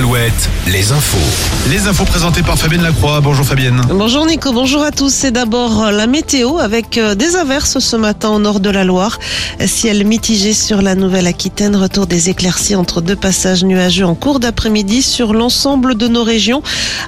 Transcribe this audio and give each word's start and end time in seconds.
Alouette, 0.00 0.48
les 0.66 0.92
infos. 0.92 1.18
Les 1.68 1.86
infos 1.86 2.06
présentées 2.06 2.42
par 2.42 2.56
Fabienne 2.56 2.82
Lacroix. 2.82 3.20
Bonjour 3.20 3.44
Fabienne. 3.44 3.82
Bonjour 3.90 4.24
Nico, 4.24 4.50
bonjour 4.50 4.82
à 4.82 4.92
tous. 4.92 5.12
C'est 5.12 5.30
d'abord 5.30 5.82
euh, 5.82 5.90
la 5.90 6.06
météo 6.06 6.56
avec 6.56 6.96
euh, 6.96 7.14
des 7.14 7.36
averses 7.36 7.80
ce 7.80 7.96
matin 7.96 8.30
au 8.30 8.38
nord 8.38 8.60
de 8.60 8.70
la 8.70 8.84
Loire. 8.84 9.18
Ciel 9.66 10.06
mitigé 10.06 10.54
sur 10.54 10.80
la 10.80 10.94
Nouvelle-Aquitaine, 10.94 11.76
retour 11.76 12.06
des 12.06 12.30
éclaircies 12.30 12.76
entre 12.76 13.02
deux 13.02 13.14
passages 13.14 13.62
nuageux 13.62 14.06
en 14.06 14.14
cours 14.14 14.40
d'après-midi 14.40 15.02
sur 15.02 15.34
l'ensemble 15.34 15.94
de 15.94 16.08
nos 16.08 16.24
régions 16.24 16.62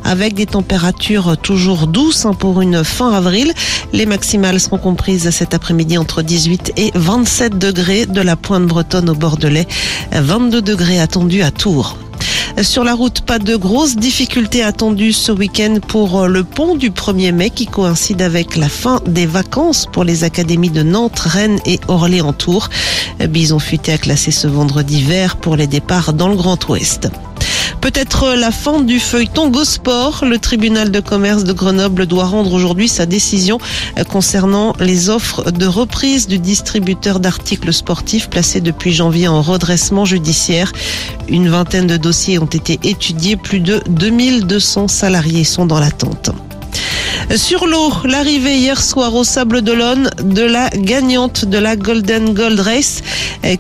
avec 0.05 0.35
des 0.35 0.45
températures 0.45 1.39
toujours 1.39 1.87
douces 1.87 2.27
hein, 2.27 2.35
pour 2.35 2.61
une 2.61 2.85
fin 2.85 3.15
avril. 3.15 3.55
Les 3.95 4.05
maximales 4.05 4.61
seront 4.61 4.77
comprises 4.77 5.31
cet 5.31 5.55
après-midi 5.55 5.97
entre 5.97 6.21
18 6.21 6.75
et 6.77 6.91
27 6.95 7.57
degrés 7.57 8.05
de 8.05 8.21
la 8.21 8.37
pointe 8.37 8.67
bretonne 8.67 9.09
au 9.09 9.15
Bordelais, 9.15 9.67
22 10.13 10.61
degrés 10.61 11.01
attendus 11.01 11.43
à 11.43 11.51
Tours. 11.51 11.97
Sur 12.61 12.85
la 12.85 12.95
route, 12.95 13.23
pas 13.23 13.39
de 13.39 13.57
grosses 13.57 13.97
difficultés 13.97 14.63
attendues 14.63 15.13
ce 15.13 15.33
week-end 15.33 15.79
pour 15.87 16.29
le 16.29 16.45
pont 16.45 16.77
du 16.77 16.91
1er 16.91 17.33
mai 17.33 17.51
qui 17.51 17.67
coïncide 17.67 18.23
avec 18.23 18.57
la 18.57 18.69
fin 18.69 19.01
des 19.07 19.27
vacances 19.27 19.89
pour 19.91 20.05
les 20.05 20.23
académies 20.23 20.71
de 20.71 20.83
Nantes, 20.83 21.19
Rennes 21.19 21.59
et 21.67 21.81
Orléans-Tours. 21.89 22.69
Bison 23.29 23.59
futé 23.59 23.93
a 23.93 23.99
classé 23.99 24.31
ce 24.31 24.47
vendredi 24.47 25.03
vert 25.03 25.37
pour 25.37 25.57
les 25.57 25.67
départs 25.67 26.13
dans 26.13 26.29
le 26.29 26.37
Grand 26.37 26.69
Ouest. 26.69 27.11
Peut-être 27.83 28.35
la 28.37 28.53
fin 28.53 28.81
du 28.81 29.01
feuilleton 29.01 29.51
Gosport. 29.51 30.25
Le 30.25 30.39
tribunal 30.39 30.93
de 30.93 31.01
commerce 31.01 31.43
de 31.43 31.53
Grenoble 31.53 32.07
doit 32.07 32.27
rendre 32.27 32.53
aujourd'hui 32.53 32.89
sa 32.89 33.07
décision 33.07 33.59
concernant 34.09 34.73
les 34.79 35.11
offres 35.11 35.51
de 35.51 35.67
reprise 35.67 36.29
du 36.29 36.39
distributeur 36.39 37.19
d'articles 37.19 37.73
sportifs 37.73 38.31
placé 38.31 38.61
depuis 38.61 38.93
janvier 38.93 39.27
en 39.27 39.43
redressement 39.43 40.05
judiciaire. 40.05 40.73
Une 41.29 41.49
vingtaine 41.49 41.89
de 41.89 41.97
dossiers 41.97 42.39
ont 42.39 42.47
été 42.47 42.79
étudiés. 42.85 43.37
Plus 43.37 43.59
de 43.59 43.83
2200 43.89 44.87
salariés 44.87 45.43
sont 45.43 45.67
dans 45.67 45.81
l'attente. 45.81 46.31
Sur 47.37 47.67
l'eau, 47.67 47.93
l'arrivée 48.05 48.59
hier 48.59 48.83
soir 48.83 49.15
au 49.15 49.25
Sable 49.25 49.63
d'Olonne 49.63 50.11
de 50.23 50.43
la 50.43 50.69
gagnante 50.71 51.45
de 51.45 51.57
la 51.57 51.77
Golden 51.77 52.35
Gold 52.35 52.61
Race, 52.61 53.03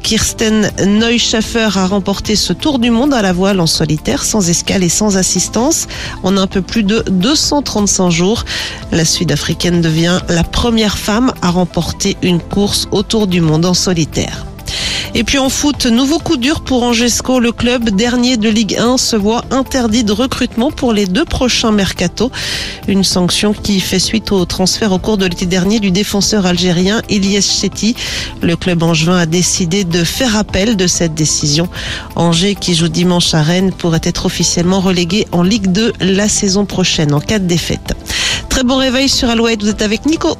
Kirsten 0.03 0.71
Neuschaffer 0.85 1.69
a 1.77 1.87
remporté 1.87 2.37
ce 2.37 2.53
tour 2.53 2.79
du 2.79 2.91
monde 2.91 3.15
à 3.15 3.23
la 3.23 3.33
voile 3.33 3.61
en 3.61 3.67
solitaire, 3.67 4.25
sans 4.25 4.51
escale 4.51 4.83
et 4.83 4.89
sans 4.89 5.17
assistance, 5.17 5.89
en 6.23 6.37
un 6.37 6.47
peu 6.47 6.61
plus 6.61 6.83
de 6.83 7.03
235 7.09 8.11
jours. 8.11 8.45
La 8.91 9.05
Sud-Africaine 9.05 9.81
devient 9.81 10.21
la 10.29 10.45
première 10.45 10.99
femme 10.99 11.33
à 11.41 11.51
remporter 11.51 12.17
une 12.23 12.41
course 12.41 12.89
autour 12.91 13.27
du 13.27 13.41
monde 13.41 13.65
en 13.65 13.75
solitaire. 13.75 14.52
Et 15.15 15.25
puis 15.25 15.37
en 15.37 15.51
foot, 15.51 15.85
nouveau 15.85 16.19
coup 16.19 16.39
dur 16.39 16.63
pour 16.63 16.83
Angesco. 16.85 17.39
Le 17.39 17.53
club 17.53 17.91
dernier 17.91 18.39
de 18.39 18.49
Ligue 18.49 18.79
1 18.79 18.97
se 18.97 19.15
voit 19.15 19.45
interdit 19.51 20.05
de 20.05 20.13
recrutement 20.13 20.71
pour 20.71 20.95
les 20.95 21.05
deux 21.05 21.27
prochains 21.27 21.71
mercato. 21.71 22.31
Une 22.89 23.05
sanction 23.05 23.53
qui 23.53 23.81
fait 23.81 23.99
suite 23.99 24.33
au 24.33 24.47
transfert 24.47 24.91
au 24.93 24.99
cours 24.99 25.19
de 25.19 25.27
l'été 25.27 25.45
dernier 25.45 25.81
du 25.81 25.91
défenseur 25.91 26.47
algérien 26.47 27.03
Ilyes 27.11 27.43
Chetty. 27.43 27.95
Le 28.41 28.57
club 28.57 28.83
angevin 28.83 29.19
a 29.19 29.27
décidé 29.27 29.85
de 29.85 30.03
faire 30.03 30.35
appel 30.35 30.77
de 30.77 30.87
cette 30.87 31.15
décision. 31.15 31.69
Angers, 32.17 32.55
qui 32.55 32.75
joue 32.75 32.89
dimanche 32.89 33.35
à 33.35 33.43
Rennes, 33.43 33.73
pourrait 33.73 34.01
être 34.05 34.25
officiellement 34.25 34.81
relégué 34.81 35.27
en 35.33 35.43
Ligue 35.43 35.71
2 35.73 35.93
la 36.01 36.29
saison 36.29 36.65
prochaine 36.65 37.13
en 37.13 37.21
cas 37.21 37.39
de 37.39 37.47
défaite. 37.47 37.95
Très 38.49 38.65
bon 38.65 38.79
réveil 38.79 39.11
sur 39.11 39.29
Alouette. 39.29 39.63
Vous 39.63 39.69
êtes 39.69 39.83
avec 39.83 40.07
Nico. 40.07 40.39